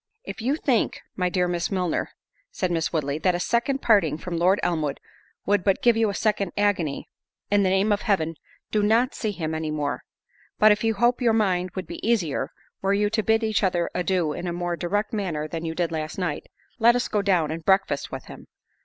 "If 0.23 0.41
you 0.41 0.55
think, 0.55 0.99
my 1.15 1.29
dear 1.29 1.47
Miss 1.47 1.69
Milner," 1.69 2.09
said 2.49 2.71
Miss 2.71 2.91
Woodley, 2.91 3.19
"that 3.19 3.35
a 3.35 3.39
second 3.39 3.83
parting 3.83 4.17
from 4.17 4.35
Lord 4.35 4.59
Elmwood 4.63 4.99
would 5.45 5.63
but 5.63 5.83
give 5.83 5.95
you 5.95 6.09
a 6.09 6.15
second 6.15 6.53
agony, 6.57 7.07
in 7.51 7.61
the 7.61 7.69
name 7.69 7.91
of 7.91 8.01
Heaven 8.01 8.33
do 8.71 8.81
not 8.81 9.13
see 9.13 9.29
him 9.29 9.53
any 9.53 9.69
more—but, 9.69 10.71
if 10.71 10.83
you 10.83 10.95
hope 10.95 11.21
your 11.21 11.33
mind 11.33 11.69
would 11.75 11.85
be 11.85 12.03
easier, 12.09 12.49
were 12.81 12.95
you 12.95 13.11
to 13.11 13.21
bid 13.21 13.43
each 13.43 13.61
other 13.61 13.91
adieu 13.93 14.33
in 14.33 14.47
a 14.47 14.53
more 14.53 14.75
direct 14.75 15.13
manner 15.13 15.47
than 15.47 15.65
you 15.65 15.75
did 15.75 15.91
last 15.91 16.17
night, 16.17 16.47
let 16.79 16.95
us 16.95 17.07
go 17.07 17.21
down 17.21 17.51
and 17.51 17.63
breakfast 17.63 18.11
with 18.11 18.25
him. 18.25 18.47